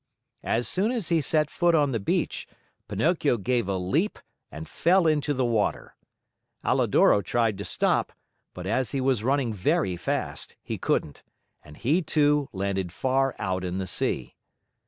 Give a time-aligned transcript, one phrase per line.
[0.43, 2.47] As soon as he set foot on the beach,
[2.87, 4.17] Pinocchio gave a leap
[4.51, 5.95] and fell into the water.
[6.65, 8.11] Alidoro tried to stop,
[8.55, 11.21] but as he was running very fast, he couldn't,
[11.63, 14.33] and he, too, landed far out in the sea.